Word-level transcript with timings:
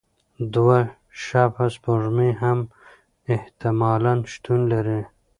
دوه 0.53 0.79
شبح 1.25 1.61
سپوږمۍ 1.75 2.31
هم 2.41 2.59
احتمالاً 3.35 4.13
شتون 4.33 4.59
لري. 4.71 5.01